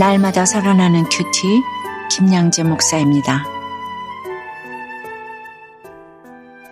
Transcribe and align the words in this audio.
날마다 0.00 0.46
살아나는 0.46 1.04
QT 1.10 1.60
김양재 2.10 2.62
목사입니다. 2.62 3.44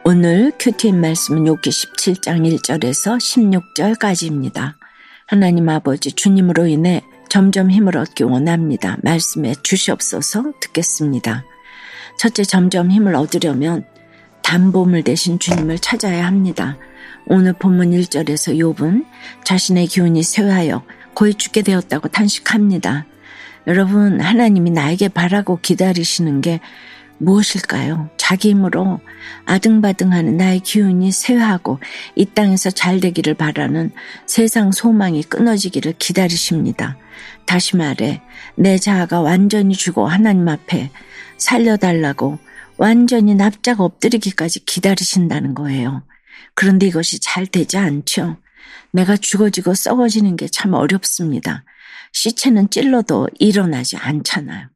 오늘 0.03 0.51
큐티인 0.59 0.99
말씀은 0.99 1.47
욥기 1.47 1.69
17장 1.69 2.51
1절에서 2.51 3.19
16절까지입니다. 3.19 4.77
하나님 5.27 5.69
아버지 5.69 6.13
주님으로 6.13 6.69
인해 6.69 7.03
점점 7.29 7.71
힘을 7.71 7.99
얻기 7.99 8.25
원합니다. 8.25 8.97
말씀해 9.03 9.57
주시옵소서 9.63 10.55
듣겠습니다. 10.63 11.45
첫째 12.19 12.45
점점 12.45 12.91
힘을 12.91 13.15
얻으려면 13.15 13.85
담보물 14.43 15.03
대신 15.03 15.39
주님을 15.39 15.81
찾아야 15.81 16.27
합니다. 16.27 16.79
오늘 17.27 17.53
본문 17.53 17.91
1절에서 17.91 18.57
욥은 18.57 19.05
자신의 19.45 19.89
기운이 19.89 20.23
쇠하여 20.23 20.83
거의 21.15 21.35
죽게 21.35 21.61
되었다고 21.61 22.09
탄식합니다. 22.09 23.05
여러분, 23.67 24.21
하나님이 24.21 24.71
나에게 24.71 25.09
바라고 25.09 25.59
기다리시는 25.61 26.41
게 26.41 26.61
무엇일까요? 27.19 28.11
자기 28.17 28.51
힘으로 28.51 29.01
아등바등하는 29.45 30.37
나의 30.37 30.61
기운이 30.61 31.11
쇠하고 31.11 31.81
이 32.15 32.25
땅에서 32.27 32.71
잘 32.71 33.01
되기를 33.01 33.35
바라는 33.35 33.91
세상 34.27 34.71
소망이 34.71 35.23
끊어지기를 35.25 35.95
기다리십니다. 35.99 36.97
다시 37.45 37.77
말해, 37.77 38.23
내 38.55 38.79
자아가 38.79 39.21
완전히 39.21 39.75
죽어 39.75 40.07
하나님 40.07 40.49
앞에 40.49 40.91
살려달라고 41.39 42.39
완전히 42.77 43.35
납작 43.35 43.81
엎드리기까지 43.81 44.65
기다리신다는 44.65 45.55
거예요. 45.55 46.05
그런데 46.55 46.87
이것이 46.87 47.19
잘 47.21 47.47
되지 47.47 47.77
않죠. 47.79 48.37
내가 48.93 49.17
죽어지고 49.17 49.75
썩어지는 49.75 50.37
게 50.37 50.47
참 50.49 50.73
어렵습니다. 50.75 51.65
시체는 52.13 52.71
찔러도 52.71 53.29
일어나지 53.39 53.97
않잖아요. 53.97 54.69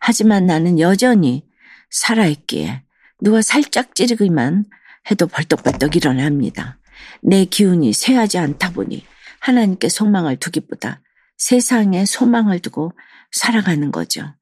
하지만 0.00 0.46
나는 0.46 0.78
여전히 0.78 1.44
살아있기에 1.90 2.82
누가 3.20 3.42
살짝 3.42 3.94
찌르기만 3.94 4.64
해도 5.10 5.26
벌떡벌떡 5.26 5.96
일어납니다. 5.96 6.78
내 7.22 7.44
기운이 7.44 7.92
쇠하지 7.92 8.38
않다 8.38 8.72
보니 8.72 9.04
하나님께 9.40 9.88
소망을 9.88 10.36
두기보다 10.36 11.00
세상에 11.36 12.04
소망을 12.06 12.60
두고 12.60 12.92
살아가는 13.32 13.90
거죠. 13.90 14.34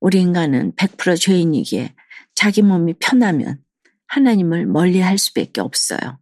우리 0.00 0.20
인간은 0.20 0.72
100% 0.76 1.20
죄인이기에 1.20 1.94
자기 2.34 2.62
몸이 2.62 2.94
편하면 3.00 3.58
하나님을 4.06 4.66
멀리 4.66 5.00
할 5.00 5.18
수밖에 5.18 5.60
없어요. 5.60 6.18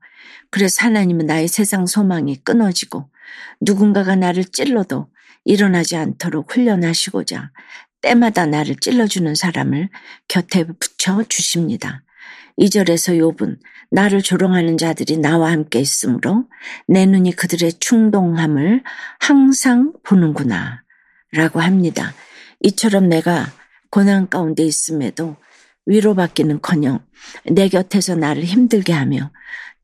그래서 0.50 0.84
하나님은 0.84 1.26
나의 1.26 1.48
세상 1.48 1.86
소망이 1.86 2.36
끊어지고 2.36 3.10
누군가가 3.60 4.16
나를 4.16 4.44
찔러도 4.44 5.08
일어나지 5.48 5.96
않도록 5.96 6.52
훈련하시고자 6.52 7.50
때마다 8.02 8.44
나를 8.44 8.76
찔러주는 8.76 9.34
사람을 9.34 9.88
곁에 10.28 10.64
붙여 10.78 11.24
주십니다. 11.24 12.02
2절에서 12.58 13.16
욥은 13.18 13.58
나를 13.90 14.20
조롱하는 14.20 14.76
자들이 14.76 15.16
나와 15.16 15.50
함께 15.50 15.80
있으므로 15.80 16.44
내 16.86 17.06
눈이 17.06 17.32
그들의 17.32 17.72
충동함을 17.80 18.82
항상 19.20 19.94
보는구나 20.02 20.82
라고 21.32 21.60
합니다. 21.60 22.12
이처럼 22.60 23.08
내가 23.08 23.46
고난 23.90 24.28
가운데 24.28 24.62
있음에도 24.64 25.36
위로받기는커녕 25.86 27.02
내 27.52 27.68
곁에서 27.68 28.16
나를 28.16 28.44
힘들게 28.44 28.92
하며 28.92 29.32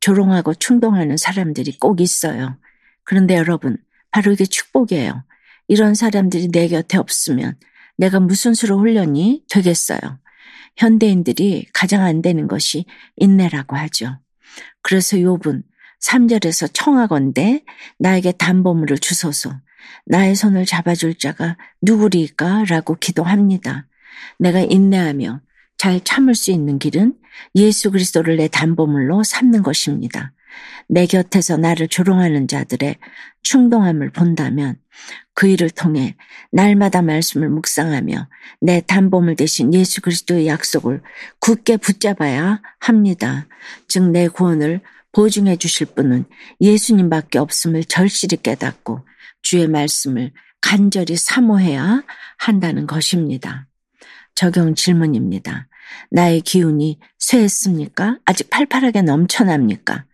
조롱하고 0.01 0.53
충동하는 0.57 1.17
사람들이 1.17 1.79
꼭 1.79 2.03
있어요. 2.03 2.59
그런데 3.05 3.37
여러분, 3.37 3.79
바로 4.11 4.33
이게 4.33 4.45
축복이에요. 4.45 5.25
이런 5.69 5.95
사람들이 5.95 6.49
내 6.49 6.69
곁에 6.69 6.99
없으면 6.99 7.57
내가 7.97 8.21
무슨 8.21 8.55
수로 8.55 8.79
훈련이 8.79 9.45
되겠어요. 9.51 9.99
현대인들이 10.77 11.67
가장 11.73 12.03
안 12.03 12.23
되는 12.23 12.49
것이 12.49 12.85
인내라고 13.17 13.77
하죠. 13.77 14.19
그래서 14.83 15.17
욥은 15.17 15.63
3절에서 16.03 16.71
청하건대 16.73 17.65
나에게 17.99 18.33
담보물을 18.33 18.99
주소서 18.99 19.61
나의 20.07 20.35
손을 20.35 20.67
잡아줄 20.67 21.15
자가 21.15 21.57
누구리까? 21.83 22.65
라고 22.69 22.95
기도합니다. 22.95 23.87
내가 24.39 24.61
인내하며 24.61 25.41
잘 25.79 26.01
참을 26.03 26.35
수 26.35 26.51
있는 26.51 26.79
길은 26.79 27.15
예수 27.55 27.91
그리스도를 27.91 28.37
내 28.37 28.49
담보물로 28.49 29.23
삼는 29.23 29.63
것입니다. 29.63 30.33
내 30.89 31.07
곁에서 31.07 31.57
나를 31.57 31.89
조롱하는 31.89 32.49
자들의 32.49 32.97
충동함을 33.43 34.11
본다면 34.11 34.77
그 35.35 35.49
일을 35.49 35.71
통해 35.71 36.17
날마다 36.53 37.03
말씀을 37.03 37.49
묵상하며 37.49 38.29
내 38.61 38.81
담보물 38.81 39.37
대신 39.37 39.75
예수 39.75 40.01
그리스도의 40.01 40.47
약속을 40.47 41.03
굳게 41.41 41.79
붙잡아야 41.79 42.61
합니다. 42.79 43.47
즉 43.89 44.03
내 44.03 44.29
구원을 44.29 44.81
보증해 45.13 45.57
주실 45.57 45.87
분은 45.95 46.25
예수님밖에 46.61 47.39
없음을 47.39 47.85
절실히 47.85 48.37
깨닫고 48.43 49.07
주의 49.43 49.69
말씀을 49.69 50.33
간절히 50.61 51.17
사모해야 51.17 52.03
한다는 52.39 52.87
것입니다. 52.87 53.67
적용 54.35 54.75
질문입니다. 54.75 55.69
나의 56.11 56.41
기운이 56.41 56.99
쇠했습니까? 57.19 58.19
아직 58.25 58.51
팔팔하게 58.51 59.03
넘쳐납니까? 59.03 60.05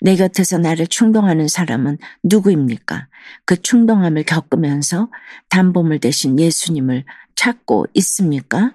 내 0.00 0.16
곁에서 0.16 0.58
나를 0.58 0.86
충동하는 0.86 1.48
사람은 1.48 1.98
누구입니까? 2.22 3.08
그 3.44 3.60
충동함을 3.60 4.24
겪으면서 4.24 5.10
담보물 5.48 6.00
대신 6.00 6.38
예수님을 6.38 7.04
찾고 7.34 7.86
있습니까? 7.94 8.74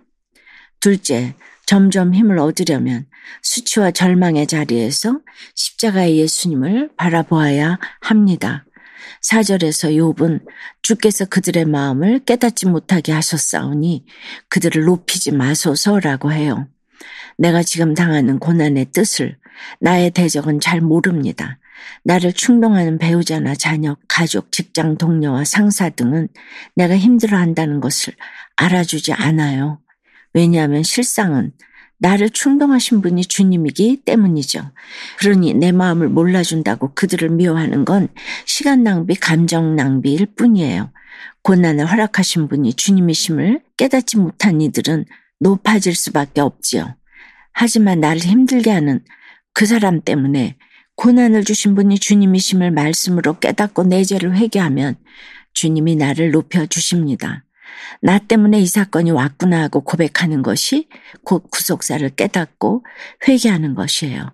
둘째, 0.79 1.35
점점 1.65 2.15
힘을 2.15 2.39
얻으려면 2.39 3.05
수치와 3.43 3.91
절망의 3.91 4.47
자리에서 4.47 5.19
십자가의 5.53 6.17
예수님을 6.17 6.89
바라보아야 6.97 7.77
합니다. 8.01 8.65
4절에서 9.21 9.95
욥은 9.95 10.45
주께서 10.81 11.25
그들의 11.25 11.65
마음을 11.65 12.19
깨닫지 12.19 12.67
못하게 12.67 13.11
하셨사오니 13.11 14.05
그들을 14.49 14.83
높이지 14.83 15.31
마소서라고 15.31 16.31
해요. 16.31 16.67
내가 17.37 17.63
지금 17.63 17.93
당하는 17.93 18.39
고난의 18.39 18.87
뜻을 18.91 19.37
나의 19.79 20.11
대적은 20.11 20.59
잘 20.59 20.81
모릅니다. 20.81 21.59
나를 22.03 22.33
충동하는 22.33 22.97
배우자나 22.97 23.55
자녀, 23.55 23.95
가족, 24.07 24.51
직장 24.51 24.97
동료와 24.97 25.45
상사 25.45 25.89
등은 25.89 26.27
내가 26.75 26.97
힘들어 26.97 27.37
한다는 27.37 27.79
것을 27.79 28.13
알아주지 28.55 29.13
않아요. 29.13 29.79
왜냐하면 30.33 30.83
실상은 30.83 31.53
나를 31.99 32.29
충동하신 32.29 33.01
분이 33.01 33.25
주님이기 33.25 34.03
때문이죠. 34.05 34.71
그러니 35.19 35.53
내 35.53 35.71
마음을 35.71 36.09
몰라준다고 36.09 36.93
그들을 36.95 37.29
미워하는 37.29 37.85
건 37.85 38.07
시간 38.45 38.83
낭비, 38.83 39.15
감정 39.15 39.75
낭비일 39.75 40.27
뿐이에요. 40.35 40.91
고난을 41.43 41.85
허락하신 41.85 42.47
분이 42.47 42.73
주님이심을 42.73 43.61
깨닫지 43.77 44.17
못한 44.17 44.61
이들은 44.61 45.05
높아질 45.39 45.95
수밖에 45.95 46.41
없지요. 46.41 46.95
하지만 47.51 47.99
나를 47.99 48.21
힘들게 48.21 48.71
하는 48.71 49.03
그 49.53 49.65
사람 49.65 50.01
때문에 50.01 50.57
고난을 50.95 51.43
주신 51.43 51.75
분이 51.75 51.99
주님이심을 51.99 52.71
말씀으로 52.71 53.39
깨닫고 53.39 53.83
내 53.83 54.03
죄를 54.03 54.35
회개하면 54.35 54.95
주님이 55.53 55.95
나를 55.95 56.31
높여 56.31 56.65
주십니다. 56.65 57.43
나 58.01 58.19
때문에 58.19 58.59
이 58.59 58.67
사건이 58.67 59.11
왔구나 59.11 59.61
하고 59.61 59.81
고백하는 59.81 60.41
것이 60.41 60.87
곧 61.23 61.49
구속사를 61.51 62.07
깨닫고 62.09 62.85
회개하는 63.27 63.75
것이에요. 63.75 64.31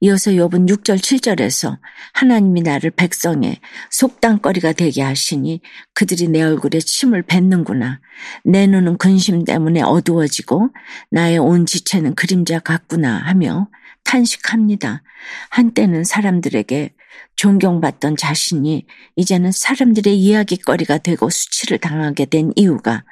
이어서 0.00 0.32
욥은 0.32 0.68
6절 0.68 0.98
7절에서 0.98 1.78
하나님이 2.12 2.62
나를 2.62 2.90
백성의 2.90 3.60
속당거리가 3.90 4.72
되게 4.72 5.02
하시니 5.02 5.60
그들이 5.94 6.28
내 6.28 6.42
얼굴에 6.42 6.80
침을 6.80 7.22
뱉는구나. 7.22 8.00
내 8.44 8.66
눈은 8.66 8.98
근심 8.98 9.44
때문에 9.44 9.82
어두워지고 9.82 10.70
나의 11.10 11.38
온 11.38 11.64
지체는 11.64 12.16
그림자 12.16 12.58
같구나 12.58 13.16
하며 13.18 13.68
탄식합니다. 14.02 15.02
한때는 15.48 16.04
사람들에게 16.04 16.90
존경받던 17.36 18.16
자신이 18.16 18.86
이제는 19.16 19.52
사람들의 19.52 20.16
이야기거리가 20.16 20.98
되고 20.98 21.28
수치를 21.28 21.78
당하게 21.78 22.26
된 22.26 22.52
이유가 22.56 23.04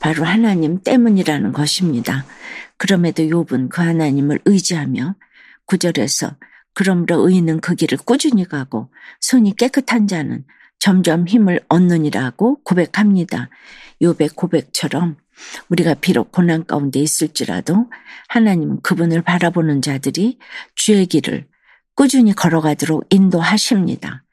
바로 0.00 0.24
하나님 0.24 0.82
때문이라는 0.82 1.52
것입니다. 1.52 2.24
그럼에도 2.76 3.22
욥은 3.22 3.68
그 3.68 3.80
하나님을 3.80 4.40
의지하며 4.44 5.14
구절에서 5.66 6.36
그러므로 6.74 7.28
의인은 7.28 7.60
그 7.60 7.74
길을 7.74 7.98
꾸준히 7.98 8.46
가고 8.46 8.90
손이 9.20 9.56
깨끗한 9.56 10.06
자는 10.06 10.44
점점 10.78 11.28
힘을 11.28 11.60
얻느니라고 11.68 12.62
고백합니다. 12.64 13.50
욥의 14.00 14.34
고백처럼 14.34 15.16
우리가 15.68 15.94
비록 15.94 16.32
고난 16.32 16.66
가운데 16.66 17.00
있을지라도 17.00 17.90
하나님은 18.28 18.80
그분을 18.82 19.22
바라보는 19.22 19.82
자들이 19.82 20.38
주의 20.74 21.06
길을 21.06 21.46
꾸준히 22.02 22.32
걸어가도록 22.32 23.06
인도하십니다. 23.10 24.24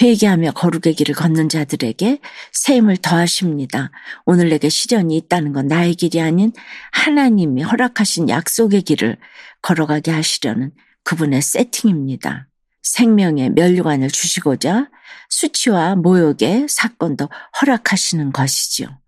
회개하며 0.00 0.52
거룩의 0.52 0.94
길을 0.94 1.14
걷는 1.14 1.50
자들에게 1.50 2.18
세임을 2.50 2.96
더하십니다. 2.96 3.90
오늘 4.24 4.48
내게 4.48 4.70
시련이 4.70 5.18
있다는 5.18 5.52
건 5.52 5.66
나의 5.66 5.96
길이 5.96 6.18
아닌 6.22 6.50
하나님이 6.92 7.62
허락하신 7.62 8.30
약속의 8.30 8.80
길을 8.80 9.18
걸어가게 9.60 10.10
하시려는 10.10 10.72
그분의 11.04 11.42
세팅입니다. 11.42 12.48
생명의 12.82 13.50
면류관을 13.50 14.10
주시고자 14.10 14.88
수치와 15.28 15.96
모욕의 15.96 16.68
사건도 16.70 17.28
허락하시는 17.60 18.32
것이지요. 18.32 18.98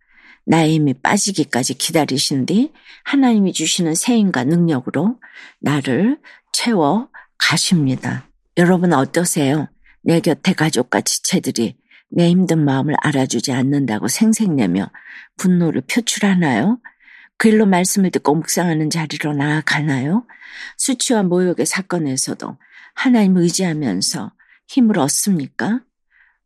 나의 0.45 0.75
힘이 0.75 0.93
빠지기까지 0.93 1.79
기다리신 1.79 2.45
뒤 2.45 2.73
하나님이 3.05 3.55
주시는 3.55 3.95
세임과 3.95 4.45
능력으로 4.45 5.19
나를 5.61 6.19
채워 6.53 7.09
가십니다. 7.43 8.29
여러분 8.57 8.93
어떠세요? 8.93 9.69
내 10.03 10.21
곁에 10.21 10.53
가족과 10.53 11.01
지체들이 11.01 11.77
내 12.09 12.31
힘든 12.31 12.65
마음을 12.65 12.95
알아주지 13.03 13.53
않는다고 13.53 14.09
생색내며 14.09 14.91
분노를 15.37 15.83
표출하나요? 15.83 16.81
그 17.39 17.49
일로 17.49 17.67
말씀을 17.67 18.11
듣고 18.11 18.37
묵상하는 18.37 18.91
자리로 18.91 19.35
나아가나요? 19.35 20.25
수치와 20.79 21.25
모욕의 21.25 21.67
사건에서도 21.67 22.59
하나님을 22.95 23.43
의지하면서 23.43 24.33
힘을 24.69 24.99
얻습니까? 24.99 25.81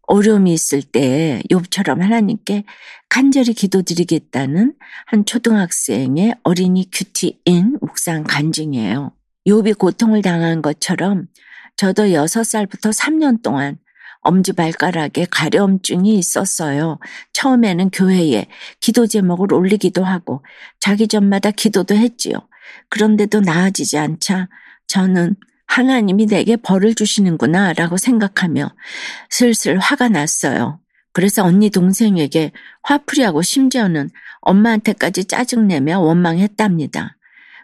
어려움이 0.08 0.52
있을 0.52 0.82
때 0.82 1.43
욥처럼 1.50 2.00
하나님께 2.00 2.64
간절히 3.08 3.52
기도드리겠다는 3.52 4.75
한 5.06 5.25
초등학생의 5.25 6.37
어린이 6.44 6.88
큐티인 6.90 7.78
묵상 7.81 8.25
간증이에요. 8.25 9.16
욥이 9.46 9.78
고통을 9.78 10.22
당한 10.22 10.60
것처럼 10.60 11.26
저도 11.76 12.04
6살부터 12.04 12.93
3년 12.93 13.43
동안 13.43 13.78
엄지발가락에 14.22 15.26
가려움증이 15.31 16.19
있었어요. 16.19 16.98
처음에는 17.32 17.90
교회에 17.90 18.48
기도 18.81 19.06
제목을 19.06 19.52
올리기도 19.52 20.02
하고 20.02 20.44
자기 20.81 21.06
전마다 21.06 21.52
기도도 21.52 21.94
했지요. 21.94 22.34
그런데도 22.88 23.40
나아지지 23.40 23.98
않자 23.98 24.48
저는 24.88 25.37
하나님이 25.69 26.26
내게 26.26 26.56
벌을 26.56 26.94
주시는구나 26.94 27.72
라고 27.75 27.96
생각하며 27.96 28.75
슬슬 29.31 29.78
화가 29.78 30.08
났어요. 30.08 30.81
그래서 31.12 31.44
언니 31.44 31.70
동생에게 31.70 32.52
화풀이하고 32.82 33.43
심지어는 33.43 34.10
엄마한테까지 34.40 35.25
짜증내며 35.25 36.00
원망했답니다. 36.00 37.16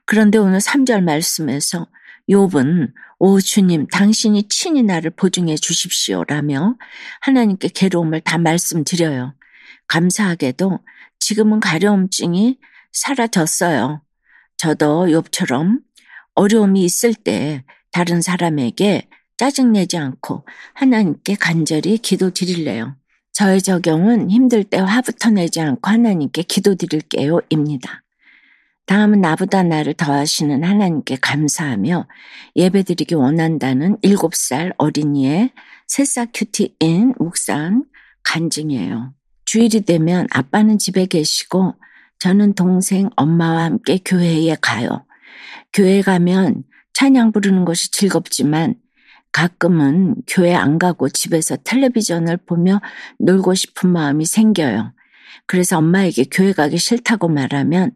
그런데 0.04 0.38
오늘 0.38 0.58
3절 0.58 1.02
말씀에서 1.02 1.88
욥은 2.28 2.92
오 3.18 3.40
주님 3.40 3.86
당신이 3.86 4.48
친히 4.48 4.82
나를 4.82 5.10
보증해 5.10 5.56
주십시오라며 5.56 6.76
하나님께 7.20 7.68
괴로움을 7.68 8.20
다 8.20 8.38
말씀드려요. 8.38 9.34
감사하게도 9.88 10.80
지금은 11.18 11.60
가려움증이 11.60 12.58
사라졌어요. 12.92 14.02
저도 14.56 15.06
욥처럼 15.06 15.80
어려움이 16.34 16.84
있을 16.84 17.14
때 17.14 17.64
다른 17.90 18.22
사람에게 18.22 19.08
짜증내지 19.36 19.98
않고 19.98 20.46
하나님께 20.74 21.34
간절히 21.36 21.98
기도 21.98 22.30
드릴래요. 22.30 22.96
저의 23.32 23.62
적용은 23.62 24.30
힘들 24.30 24.62
때 24.64 24.78
화부터 24.78 25.30
내지 25.30 25.60
않고 25.60 25.90
하나님께 25.90 26.42
기도 26.42 26.74
드릴게요. 26.74 27.40
입니다. 27.48 28.02
다음은 28.86 29.20
나보다 29.20 29.62
나를 29.62 29.94
더하시는 29.94 30.64
하나님께 30.64 31.16
감사하며 31.20 32.08
예배드리기 32.56 33.14
원한다는 33.14 33.96
7살 33.98 34.74
어린이의 34.76 35.52
새싹 35.86 36.30
큐티인 36.34 37.14
묵상 37.18 37.84
간증이에요. 38.24 39.14
주일이 39.44 39.82
되면 39.82 40.26
아빠는 40.30 40.78
집에 40.78 41.06
계시고 41.06 41.74
저는 42.18 42.54
동생 42.54 43.10
엄마와 43.16 43.64
함께 43.64 43.98
교회에 44.04 44.56
가요. 44.60 45.04
교회 45.72 46.02
가면 46.02 46.64
찬양 46.94 47.32
부르는 47.32 47.64
것이 47.64 47.90
즐겁지만 47.90 48.76
가끔은 49.32 50.16
교회 50.26 50.54
안 50.54 50.78
가고 50.78 51.08
집에서 51.08 51.56
텔레비전을 51.56 52.36
보며 52.38 52.80
놀고 53.18 53.54
싶은 53.54 53.90
마음이 53.90 54.26
생겨요. 54.26 54.92
그래서 55.46 55.78
엄마에게 55.78 56.24
교회 56.30 56.52
가기 56.52 56.78
싫다고 56.78 57.28
말하면 57.28 57.92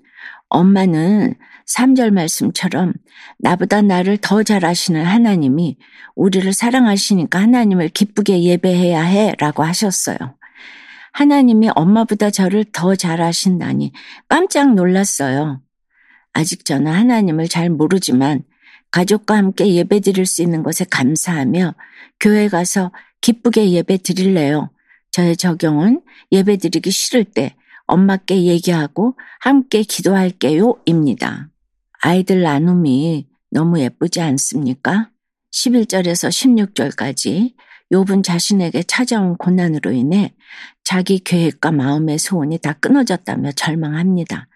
엄마는 0.48 1.34
3절 1.66 2.10
말씀처럼 2.10 2.94
나보다 3.38 3.82
나를 3.82 4.18
더 4.18 4.42
잘 4.42 4.64
아시는 4.64 5.04
하나님이 5.04 5.76
우리를 6.14 6.52
사랑하시니까 6.52 7.40
하나님을 7.40 7.88
기쁘게 7.88 8.42
예배해야 8.42 9.02
해 9.02 9.34
라고 9.38 9.64
하셨어요. 9.64 10.16
하나님이 11.12 11.70
엄마보다 11.74 12.30
저를 12.30 12.64
더 12.72 12.94
잘 12.94 13.20
아신다니 13.20 13.92
깜짝 14.28 14.74
놀랐어요. 14.74 15.60
아직 16.32 16.64
저는 16.64 16.92
하나님을 16.92 17.48
잘 17.48 17.70
모르지만 17.70 18.44
가족과 18.90 19.36
함께 19.36 19.74
예배 19.74 20.00
드릴 20.00 20.26
수 20.26 20.42
있는 20.42 20.62
것에 20.62 20.84
감사하며 20.84 21.74
교회 22.20 22.48
가서 22.48 22.92
기쁘게 23.20 23.70
예배 23.72 23.98
드릴래요. 23.98 24.70
저의 25.10 25.36
적용은 25.36 26.02
예배 26.30 26.58
드리기 26.58 26.90
싫을 26.90 27.24
때 27.24 27.56
엄마께 27.86 28.44
얘기하고 28.44 29.16
함께 29.40 29.82
기도할게요 29.82 30.76
입니다. 30.84 31.48
아이들 32.02 32.42
나눔이 32.42 33.26
너무 33.50 33.80
예쁘지 33.80 34.20
않습니까? 34.20 35.10
11절에서 35.52 36.28
16절까지 36.28 37.54
욥은 37.92 38.22
자신에게 38.22 38.82
찾아온 38.82 39.36
고난으로 39.36 39.92
인해 39.92 40.34
자기 40.84 41.18
계획과 41.18 41.72
마음의 41.72 42.18
소원이 42.18 42.58
다 42.58 42.72
끊어졌다며 42.74 43.52
절망합니다. 43.52 44.48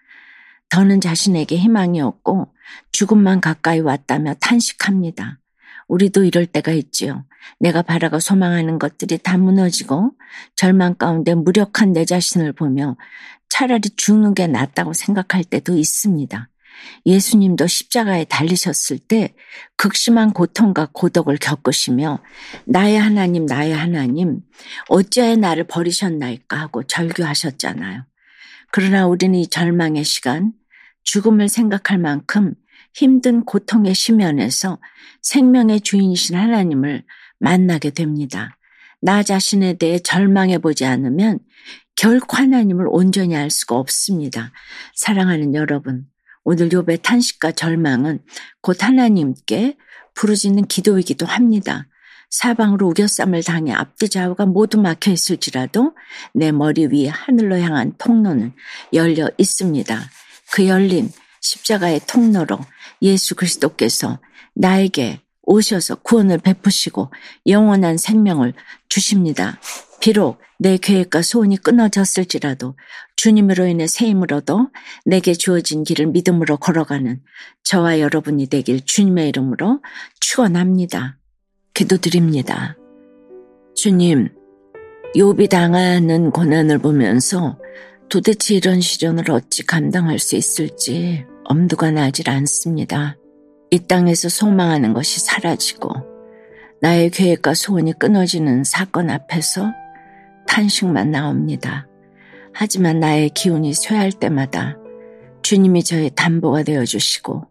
더는 0.69 1.01
자신에게 1.01 1.57
희망이 1.57 1.99
없고 2.01 2.53
죽음만 2.91 3.41
가까이 3.41 3.79
왔다며 3.79 4.33
탄식합니다. 4.35 5.40
우리도 5.87 6.23
이럴 6.23 6.45
때가 6.45 6.71
있지요. 6.71 7.25
내가 7.59 7.81
바라고 7.81 8.19
소망하는 8.19 8.79
것들이 8.79 9.17
다 9.17 9.37
무너지고 9.37 10.11
절망 10.55 10.95
가운데 10.95 11.33
무력한 11.33 11.93
내 11.93 12.05
자신을 12.05 12.53
보며 12.53 12.97
차라리 13.49 13.81
죽는 13.95 14.33
게 14.33 14.47
낫다고 14.47 14.93
생각할 14.93 15.43
때도 15.43 15.77
있습니다. 15.77 16.49
예수님도 17.05 17.67
십자가에 17.67 18.25
달리셨을 18.25 18.97
때 18.99 19.33
극심한 19.75 20.31
고통과 20.33 20.87
고독을 20.91 21.37
겪으시며 21.37 22.19
나의 22.65 22.99
하나님, 22.99 23.45
나의 23.45 23.73
하나님, 23.73 24.39
어찌하여 24.87 25.35
나를 25.35 25.65
버리셨나이까 25.65 26.59
하고 26.59 26.83
절규하셨잖아요. 26.83 28.05
그러나 28.71 29.05
우리는 29.05 29.37
이 29.37 29.47
절망의 29.47 30.03
시간, 30.05 30.53
죽음을 31.03 31.49
생각할 31.49 31.97
만큼 31.97 32.53
힘든 32.93 33.43
고통의 33.43 33.95
심연에서 33.95 34.79
생명의 35.21 35.81
주인이신 35.81 36.35
하나님을 36.35 37.03
만나게 37.39 37.91
됩니다. 37.91 38.57
나 39.01 39.23
자신에 39.23 39.73
대해 39.73 39.99
절망해 39.99 40.59
보지 40.59 40.85
않으면 40.85 41.39
결코 41.95 42.37
하나님을 42.37 42.87
온전히 42.89 43.35
알 43.35 43.49
수가 43.49 43.75
없습니다. 43.75 44.51
사랑하는 44.95 45.53
여러분, 45.55 46.07
오늘 46.43 46.69
욥의 46.69 47.01
탄식과 47.01 47.51
절망은 47.53 48.19
곧 48.61 48.83
하나님께 48.83 49.77
부르짖는 50.13 50.67
기도이기도 50.67 51.25
합니다. 51.25 51.87
사방으로 52.29 52.87
우겨쌈을 52.87 53.43
당해 53.43 53.73
앞뒤 53.73 54.09
좌우가 54.09 54.45
모두 54.45 54.79
막혀 54.79 55.11
있을지라도 55.11 55.93
내 56.33 56.51
머리 56.51 56.87
위에 56.87 57.09
하늘로 57.09 57.57
향한 57.57 57.93
통로는 57.97 58.53
열려 58.93 59.29
있습니다. 59.37 59.99
그 60.53 60.67
열린 60.67 61.11
십자가의 61.41 62.01
통로로 62.07 62.59
예수 63.01 63.35
그리스도께서 63.35 64.19
나에게 64.55 65.21
오셔서 65.43 65.95
구원을 65.95 66.37
베푸시고 66.37 67.11
영원한 67.47 67.97
생명을 67.97 68.53
주십니다. 68.89 69.59
비록 69.99 70.39
내 70.57 70.77
계획과 70.77 71.23
소원이 71.23 71.57
끊어졌을지라도 71.57 72.75
주님으로 73.15 73.65
인해 73.65 73.87
새 73.87 74.07
힘을 74.07 74.33
얻어 74.33 74.69
내게 75.05 75.33
주어진 75.33 75.83
길을 75.83 76.07
믿음으로 76.07 76.57
걸어가는 76.57 77.21
저와 77.63 77.99
여러분이 77.99 78.47
되길 78.47 78.85
주님의 78.85 79.29
이름으로 79.29 79.81
축원합니다. 80.19 81.17
기도드립니다. 81.73 82.77
주님, 83.75 84.29
요비 85.17 85.49
당하는 85.49 86.31
고난을 86.31 86.77
보면서 86.77 87.57
도대체 88.11 88.55
이런 88.55 88.81
시련을 88.81 89.31
어찌 89.31 89.65
감당할 89.65 90.19
수 90.19 90.35
있을지 90.35 91.25
엄두가 91.45 91.91
나질 91.91 92.29
않습니다. 92.29 93.15
이 93.69 93.79
땅에서 93.79 94.27
소망하는 94.27 94.91
것이 94.91 95.21
사라지고 95.21 95.93
나의 96.81 97.09
계획과 97.09 97.53
소원이 97.53 97.97
끊어지는 97.97 98.65
사건 98.65 99.09
앞에서 99.09 99.71
탄식만 100.45 101.11
나옵니다. 101.11 101.87
하지만 102.51 102.99
나의 102.99 103.29
기운이 103.29 103.73
쇠할 103.73 104.11
때마다 104.11 104.75
주님이 105.41 105.81
저의 105.85 106.11
담보가 106.13 106.63
되어 106.63 106.83
주시고 106.83 107.45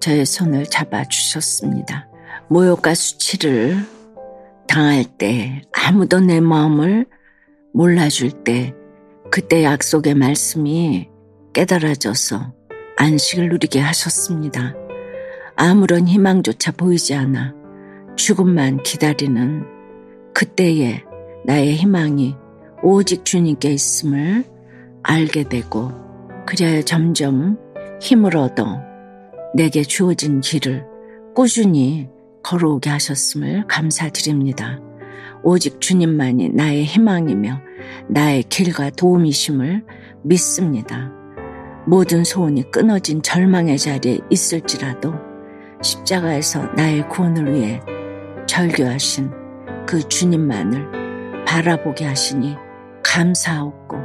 저의 0.00 0.26
손을 0.26 0.66
잡아 0.66 1.04
주셨습니다. 1.06 2.06
모욕과 2.50 2.94
수치를 2.94 3.78
당할 4.66 5.04
때 5.04 5.62
아무도 5.72 6.20
내 6.20 6.40
마음을 6.40 7.06
몰라줄 7.72 8.44
때 8.44 8.74
그때 9.38 9.62
약속의 9.62 10.16
말씀이 10.16 11.08
깨달아져서 11.52 12.54
안식을 12.96 13.50
누리게 13.50 13.78
하셨습니다. 13.78 14.74
아무런 15.54 16.08
희망조차 16.08 16.72
보이지 16.72 17.14
않아 17.14 17.54
죽음만 18.16 18.82
기다리는 18.82 19.64
그때에 20.34 21.04
나의 21.44 21.76
희망이 21.76 22.34
오직 22.82 23.24
주님께 23.24 23.70
있음을 23.70 24.42
알게 25.04 25.44
되고 25.44 25.92
그리하여 26.44 26.82
점점 26.82 27.58
힘을 28.02 28.36
얻어 28.36 28.80
내게 29.54 29.84
주어진 29.84 30.40
길을 30.40 30.84
꾸준히 31.36 32.08
걸어오게 32.42 32.90
하셨음을 32.90 33.68
감사드립니다. 33.68 34.80
오직 35.44 35.80
주님만이 35.80 36.48
나의 36.48 36.84
희망이며 36.86 37.67
나의 38.08 38.42
길과 38.44 38.90
도움이심을 38.90 39.84
믿습니다. 40.22 41.12
모든 41.86 42.24
소원이 42.24 42.70
끊어진 42.70 43.22
절망의 43.22 43.78
자리에 43.78 44.18
있을지라도 44.30 45.14
십자가에서 45.82 46.64
나의 46.74 47.08
구원을 47.08 47.54
위해 47.54 47.80
절교하신 48.46 49.30
그 49.86 50.06
주님만을 50.06 51.44
바라보게 51.46 52.04
하시니 52.04 52.56
감사하고 53.02 53.96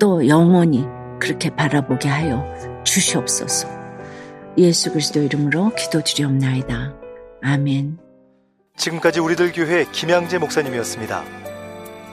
또 0.00 0.26
영원히 0.26 0.84
그렇게 1.20 1.50
바라보게 1.50 2.08
하여 2.08 2.44
주시옵소서. 2.82 3.68
예수 4.58 4.90
그리스도 4.90 5.22
이름으로 5.22 5.72
기도드리옵나이다. 5.76 6.94
아멘. 7.42 7.98
지금까지 8.76 9.20
우리들 9.20 9.52
교회 9.52 9.84
김양재 9.92 10.38
목사님이었습니다. 10.38 11.41